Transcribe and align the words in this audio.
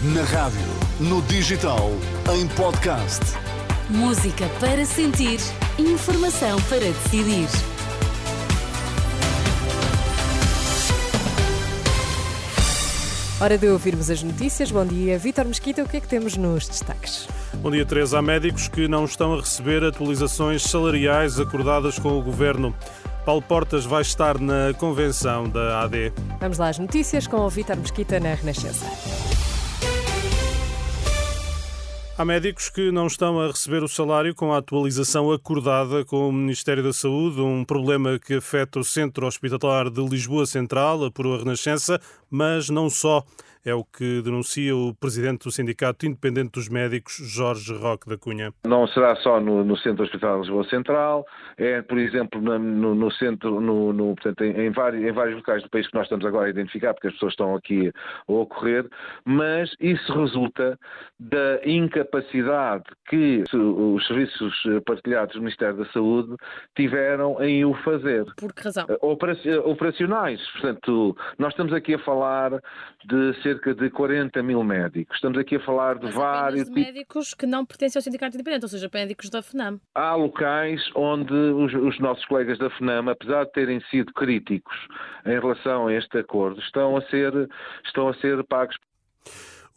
Na 0.00 0.22
rádio, 0.22 0.60
no 1.00 1.20
digital, 1.22 1.90
em 2.32 2.46
podcast. 2.46 3.20
Música 3.90 4.48
para 4.60 4.84
sentir, 4.84 5.40
informação 5.76 6.62
para 6.68 6.78
decidir. 6.78 7.48
Hora 13.40 13.58
de 13.58 13.66
ouvirmos 13.66 14.08
as 14.08 14.22
notícias. 14.22 14.70
Bom 14.70 14.86
dia, 14.86 15.18
Vítor 15.18 15.46
Mesquita. 15.46 15.82
O 15.82 15.88
que 15.88 15.96
é 15.96 16.00
que 16.00 16.06
temos 16.06 16.36
nos 16.36 16.68
destaques? 16.68 17.26
Bom 17.54 17.72
dia, 17.72 17.84
Teresa. 17.84 18.20
Há 18.20 18.22
médicos 18.22 18.68
que 18.68 18.86
não 18.86 19.04
estão 19.04 19.34
a 19.34 19.40
receber 19.40 19.82
atualizações 19.82 20.62
salariais 20.62 21.40
acordadas 21.40 21.98
com 21.98 22.16
o 22.16 22.22
governo. 22.22 22.72
Paulo 23.26 23.42
Portas 23.42 23.84
vai 23.84 24.02
estar 24.02 24.38
na 24.38 24.72
convenção 24.78 25.48
da 25.48 25.82
AD. 25.82 26.12
Vamos 26.38 26.56
lá 26.56 26.68
às 26.68 26.78
notícias 26.78 27.26
com 27.26 27.38
o 27.38 27.50
Vítor 27.50 27.76
Mesquita 27.76 28.20
na 28.20 28.34
Renascença. 28.34 28.86
Há 32.18 32.24
médicos 32.24 32.68
que 32.68 32.90
não 32.90 33.06
estão 33.06 33.38
a 33.38 33.46
receber 33.46 33.80
o 33.80 33.86
salário 33.86 34.34
com 34.34 34.52
a 34.52 34.58
atualização 34.58 35.30
acordada 35.30 36.04
com 36.04 36.28
o 36.28 36.32
Ministério 36.32 36.82
da 36.82 36.92
Saúde, 36.92 37.40
um 37.40 37.64
problema 37.64 38.18
que 38.18 38.34
afeta 38.34 38.80
o 38.80 38.84
Centro 38.84 39.24
Hospitalar 39.24 39.88
de 39.88 40.04
Lisboa 40.04 40.44
Central, 40.44 41.04
a 41.04 41.38
Renascença, 41.38 42.00
mas 42.30 42.68
não 42.68 42.88
só. 42.88 43.24
É 43.64 43.74
o 43.74 43.84
que 43.84 44.22
denuncia 44.22 44.74
o 44.74 44.94
presidente 44.94 45.44
do 45.44 45.50
Sindicato 45.50 46.06
Independente 46.06 46.52
dos 46.52 46.68
Médicos, 46.68 47.16
Jorge 47.20 47.74
Roque 47.74 48.08
da 48.08 48.16
Cunha. 48.16 48.52
Não 48.66 48.86
será 48.86 49.14
só 49.16 49.40
no, 49.40 49.64
no 49.64 49.76
Centro 49.76 50.04
Hospitalar 50.04 50.36
de 50.36 50.42
Lisboa 50.42 50.64
Central, 50.70 51.26
é, 51.56 51.82
por 51.82 51.98
exemplo, 51.98 52.40
no, 52.40 52.94
no 52.94 53.10
centro, 53.12 53.60
no, 53.60 53.92
no 53.92 54.14
portanto, 54.14 54.42
em, 54.42 54.66
em, 54.66 54.70
vários, 54.70 55.04
em 55.04 55.12
vários 55.12 55.36
locais 55.36 55.62
do 55.62 55.70
país 55.70 55.86
que 55.86 55.94
nós 55.94 56.04
estamos 56.04 56.24
agora 56.24 56.46
a 56.46 56.50
identificar, 56.50 56.94
porque 56.94 57.08
as 57.08 57.14
pessoas 57.14 57.32
estão 57.32 57.54
aqui 57.54 57.92
a 58.28 58.32
ocorrer, 58.32 58.86
mas 59.24 59.70
isso 59.80 60.12
resulta 60.14 60.78
da 61.18 61.60
incapacidade 61.66 62.84
que 63.10 63.42
os 63.52 64.06
serviços 64.06 64.54
partilhados 64.86 65.34
do 65.34 65.40
Ministério 65.40 65.76
da 65.76 65.86
Saúde 65.92 66.36
tiveram 66.76 67.42
em 67.42 67.64
o 67.64 67.74
fazer. 67.82 68.24
Por 68.36 68.52
que 68.54 68.62
razão? 68.62 68.86
Operacionais. 69.64 70.40
Portanto, 70.52 71.16
nós 71.38 71.52
estamos 71.52 71.72
aqui 71.72 71.94
a 71.94 71.98
falar 71.98 72.17
de 73.04 73.42
cerca 73.42 73.74
de 73.74 73.90
40 73.90 74.42
mil 74.42 74.62
médicos. 74.62 75.16
Estamos 75.16 75.38
aqui 75.38 75.56
a 75.56 75.60
falar 75.60 75.98
de 75.98 76.06
Mas 76.06 76.14
vários 76.14 76.68
médicos 76.70 77.34
que 77.34 77.46
não 77.46 77.64
pertencem 77.64 77.98
ao 77.98 78.02
Sindicato 78.02 78.36
Independente, 78.36 78.64
ou 78.64 78.68
seja, 78.68 78.90
médicos 78.92 79.30
da 79.30 79.42
FNAM. 79.42 79.80
Há 79.94 80.14
locais 80.14 80.80
onde 80.94 81.32
os, 81.32 81.72
os, 81.74 81.98
nossos 81.98 82.24
colegas 82.26 82.58
da 82.58 82.70
FNAM, 82.70 83.10
apesar 83.10 83.44
de 83.44 83.52
terem 83.52 83.80
sido 83.90 84.12
críticos 84.12 84.76
em 85.24 85.38
relação 85.38 85.86
a 85.86 85.94
este 85.94 86.18
acordo, 86.18 86.60
estão 86.60 86.96
a 86.96 87.02
ser, 87.02 87.32
estão 87.84 88.08
a 88.08 88.14
ser 88.14 88.42
pagos 88.44 88.76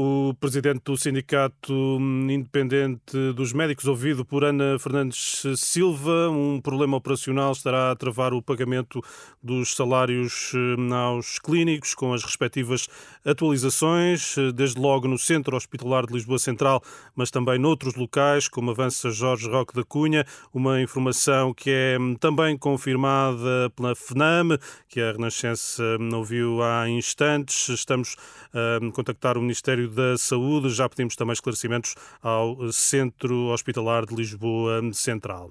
o 0.00 0.32
presidente 0.38 0.82
do 0.84 0.96
Sindicato 0.96 1.98
Independente 2.30 3.32
dos 3.34 3.52
Médicos, 3.52 3.84
ouvido 3.86 4.24
por 4.24 4.44
Ana 4.44 4.78
Fernandes 4.78 5.42
Silva. 5.56 6.30
Um 6.30 6.60
problema 6.60 6.96
operacional 6.96 7.50
estará 7.50 7.90
a 7.90 7.96
travar 7.96 8.32
o 8.32 8.40
pagamento 8.40 9.02
dos 9.42 9.74
salários 9.74 10.52
eh, 10.54 10.94
aos 10.94 11.40
clínicos, 11.40 11.96
com 11.96 12.12
as 12.12 12.22
respectivas 12.22 12.86
atualizações, 13.24 14.38
eh, 14.38 14.52
desde 14.52 14.80
logo 14.80 15.08
no 15.08 15.18
Centro 15.18 15.56
Hospitalar 15.56 16.06
de 16.06 16.12
Lisboa 16.12 16.38
Central, 16.38 16.80
mas 17.16 17.32
também 17.32 17.58
noutros 17.58 17.96
locais, 17.96 18.46
como 18.46 18.70
avança 18.70 19.10
Jorge 19.10 19.48
Roque 19.48 19.74
da 19.74 19.82
Cunha. 19.82 20.24
Uma 20.54 20.80
informação 20.80 21.52
que 21.52 21.70
é 21.70 21.98
hum, 21.98 22.14
também 22.14 22.56
confirmada 22.56 23.68
pela 23.74 23.96
FNAM, 23.96 24.58
que 24.88 25.00
a 25.00 25.10
Renascença 25.10 25.82
hum, 25.98 26.14
ouviu 26.14 26.62
há 26.62 26.88
instantes. 26.88 27.68
Estamos 27.68 28.14
a 28.54 28.78
hum, 28.80 28.92
contactar 28.92 29.36
o 29.36 29.40
Ministério 29.40 29.87
da 29.88 30.16
Saúde. 30.16 30.70
Já 30.70 30.88
pedimos 30.88 31.16
também 31.16 31.32
esclarecimentos 31.32 31.94
ao 32.22 32.72
Centro 32.72 33.46
Hospitalar 33.48 34.06
de 34.06 34.14
Lisboa 34.14 34.80
Central. 34.92 35.50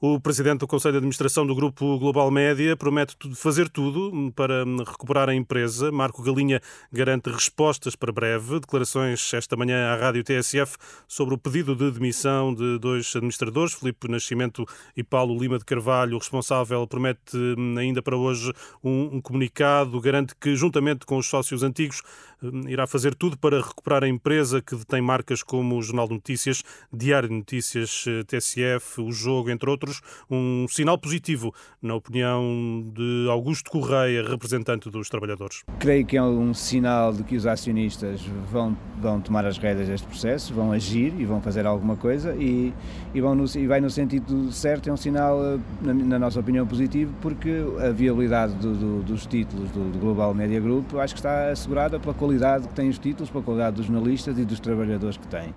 O 0.00 0.20
presidente 0.20 0.60
do 0.60 0.66
Conselho 0.66 0.92
de 0.92 0.98
Administração 0.98 1.46
do 1.46 1.54
Grupo 1.54 1.98
Global 1.98 2.30
Média 2.30 2.76
promete 2.76 3.16
fazer 3.34 3.68
tudo 3.68 4.32
para 4.34 4.64
recuperar 4.64 5.28
a 5.28 5.34
empresa. 5.34 5.90
Marco 5.92 6.22
Galinha 6.22 6.60
garante 6.92 7.30
respostas 7.30 7.94
para 7.94 8.12
breve. 8.12 8.60
Declarações 8.60 9.32
esta 9.32 9.56
manhã 9.56 9.92
à 9.92 9.96
Rádio 9.96 10.24
TSF 10.24 10.76
sobre 11.06 11.34
o 11.34 11.38
pedido 11.38 11.76
de 11.76 11.90
demissão 11.92 12.52
de 12.52 12.78
dois 12.78 13.14
administradores, 13.14 13.74
Filipe 13.74 14.08
Nascimento 14.08 14.66
e 14.96 15.04
Paulo 15.04 15.38
Lima 15.38 15.58
de 15.58 15.64
Carvalho. 15.64 16.16
O 16.16 16.18
responsável 16.18 16.86
promete 16.86 17.38
ainda 17.78 18.02
para 18.02 18.16
hoje 18.16 18.52
um, 18.82 19.20
comunicado. 19.20 20.00
Garante 20.00 20.34
que, 20.34 20.56
juntamente 20.56 21.06
com 21.06 21.16
os 21.18 21.26
sócios 21.26 21.62
antigos, 21.62 22.02
irá 22.66 22.86
fazer 22.86 23.14
tudo 23.14 23.38
para 23.38 23.60
recuperar 23.60 24.04
a 24.04 24.08
empresa 24.08 24.60
que 24.60 24.74
detém 24.76 25.00
marcas 25.00 25.42
como 25.42 25.76
o 25.76 25.82
Jornal 25.82 26.08
de 26.08 26.14
Notícias, 26.14 26.62
Diário 26.92 27.28
de 27.28 27.34
Notícias, 27.36 28.04
eh, 28.06 28.22
TSF, 28.24 29.00
O 29.00 29.12
Jogo, 29.12 29.50
entre 29.50 29.70
outros 29.70 29.83
um 30.30 30.66
sinal 30.68 30.98
positivo, 30.98 31.52
na 31.80 31.94
opinião 31.94 32.84
de 32.94 33.26
Augusto 33.30 33.70
Correia, 33.70 34.22
representante 34.28 34.90
dos 34.90 35.08
trabalhadores. 35.08 35.62
Creio 35.78 36.04
que 36.06 36.16
é 36.16 36.22
um 36.22 36.54
sinal 36.54 37.12
de 37.12 37.22
que 37.22 37.36
os 37.36 37.46
acionistas 37.46 38.20
vão, 38.50 38.76
vão 39.00 39.20
tomar 39.20 39.44
as 39.44 39.58
rédeas 39.58 39.88
deste 39.88 40.06
processo, 40.06 40.52
vão 40.52 40.72
agir 40.72 41.14
e 41.18 41.24
vão 41.24 41.40
fazer 41.40 41.66
alguma 41.66 41.96
coisa 41.96 42.34
e, 42.34 42.72
e, 43.14 43.20
vão 43.20 43.34
no, 43.34 43.44
e 43.56 43.66
vai 43.66 43.80
no 43.80 43.90
sentido 43.90 44.50
certo, 44.52 44.88
é 44.88 44.92
um 44.92 44.96
sinal, 44.96 45.38
na, 45.80 45.94
na 45.94 46.18
nossa 46.18 46.40
opinião, 46.40 46.66
positivo, 46.66 47.14
porque 47.20 47.50
a 47.80 47.90
viabilidade 47.90 48.54
do, 48.54 48.74
do, 48.74 49.02
dos 49.02 49.26
títulos 49.26 49.70
do, 49.70 49.90
do 49.90 49.98
Global 49.98 50.34
Media 50.34 50.60
Group 50.60 50.94
acho 50.94 51.14
que 51.14 51.20
está 51.20 51.50
assegurada 51.50 51.98
pela 51.98 52.14
qualidade 52.14 52.68
que 52.68 52.74
têm 52.74 52.88
os 52.88 52.98
títulos, 52.98 53.30
pela 53.30 53.44
qualidade 53.44 53.76
dos 53.76 53.86
jornalistas 53.86 54.38
e 54.38 54.44
dos 54.44 54.60
trabalhadores 54.60 55.16
que 55.16 55.26
têm. 55.28 55.54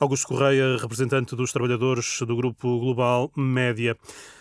Augusto 0.00 0.28
Correia, 0.28 0.76
representante 0.76 1.34
dos 1.34 1.50
trabalhadores 1.50 2.20
do 2.20 2.36
Grupo 2.36 2.78
Global 2.78 3.32
Média. 3.34 3.96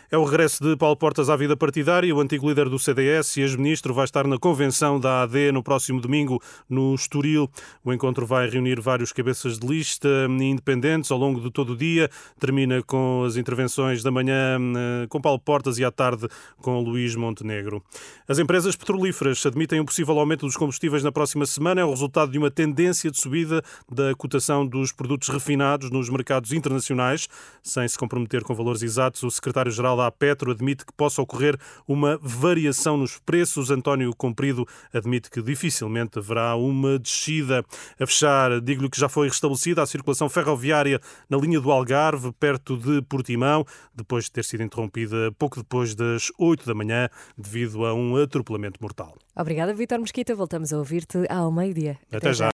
É 0.10 0.18
o 0.18 0.24
regresso 0.24 0.64
de 0.64 0.78
Paulo 0.78 0.96
Portas 0.96 1.30
à 1.30 1.36
vida 1.36 1.58
partidária. 1.58 2.16
O 2.16 2.22
antigo 2.22 2.48
líder 2.48 2.70
do 2.70 2.80
CDS 2.80 3.36
e 3.36 3.42
ex-ministro 3.42 3.94
vai 3.94 4.06
estar 4.06 4.26
na 4.26 4.38
convenção 4.38 4.98
da 4.98 5.24
AD 5.24 5.52
no 5.52 5.62
próximo 5.62 6.00
domingo, 6.00 6.42
no 6.70 6.96
Estoril. 6.96 7.50
O 7.84 7.92
encontro 7.92 8.26
vai 8.26 8.50
reunir 8.50 8.80
vários 8.80 9.12
cabeças 9.12 9.60
de 9.60 9.68
lista 9.68 10.08
independentes 10.30 11.12
ao 11.12 11.18
longo 11.18 11.42
de 11.42 11.52
todo 11.52 11.74
o 11.74 11.76
dia. 11.76 12.10
Termina 12.40 12.82
com 12.84 13.26
as 13.26 13.36
intervenções 13.36 14.02
da 14.02 14.10
manhã 14.10 14.58
eh, 14.58 15.08
com 15.10 15.20
Paulo 15.20 15.40
Portas 15.40 15.78
e 15.78 15.84
à 15.84 15.92
tarde 15.92 16.30
com 16.62 16.80
Luís 16.80 17.14
Montenegro. 17.14 17.84
As 18.30 18.40
empresas 18.40 18.78
petrolíferas 18.78 19.46
admitem 19.46 19.82
um 19.82 19.86
possível 19.86 20.18
aumento 20.18 20.46
dos 20.46 20.56
combustíveis 20.56 21.04
na 21.04 21.12
próxima 21.12 21.46
semana. 21.46 21.82
É 21.82 21.84
o 21.84 21.90
resultado 21.90 22.32
de 22.32 22.38
uma 22.38 22.50
tendência 22.50 23.12
de 23.12 23.20
subida 23.20 23.62
da 23.92 24.16
cotação 24.16 24.66
dos 24.66 24.94
produtos 24.94 25.28
refinados 25.28 25.92
nos 25.92 26.10
mercados 26.10 26.54
internacionais. 26.54 27.28
Sem 27.62 27.86
se 27.86 27.98
comprometer 27.98 28.42
com 28.44 28.56
valores 28.56 28.82
exatos, 28.82 29.22
o 29.24 29.30
secretário-geral 29.30 29.97
da 29.98 30.12
Petro 30.12 30.52
admite 30.52 30.86
que 30.86 30.94
possa 30.94 31.22
ocorrer 31.22 31.58
uma 31.88 32.18
variação 32.22 32.96
nos 32.96 33.18
preços. 33.18 33.70
António 33.72 34.16
Comprido 34.16 34.66
admite 34.94 35.30
que 35.30 35.42
dificilmente 35.42 36.20
haverá 36.20 36.56
uma 36.56 36.98
descida. 36.98 37.66
A 38.00 38.06
fechar, 38.06 38.62
digo-lhe 38.62 38.90
que 38.90 39.00
já 39.00 39.10
foi 39.10 39.28
restabelecida 39.28 39.82
a 39.82 39.86
circulação 39.86 40.30
ferroviária 40.30 41.02
na 41.30 41.38
linha 41.38 41.60
do 41.60 41.72
Algarve, 41.72 42.32
perto 42.34 42.78
de 42.78 43.02
Portimão, 43.02 43.66
depois 43.94 44.26
de 44.26 44.32
ter 44.32 44.46
sido 44.46 44.64
interrompida 44.64 45.32
pouco 45.38 45.58
depois 45.58 45.96
das 45.96 46.32
8 46.38 46.66
da 46.66 46.74
manhã, 46.74 47.10
devido 47.38 47.86
a 47.86 47.94
um 47.94 48.16
atropelamento 48.16 48.80
mortal. 48.82 49.16
Obrigada, 49.36 49.74
Vitor 49.74 50.00
Mosquita. 50.00 50.34
Voltamos 50.36 50.74
a 50.74 50.78
ouvir-te 50.78 51.20
ao 51.30 51.52
meio-dia. 51.52 52.00
Até, 52.08 52.18
Até 52.18 52.34
já. 52.34 52.46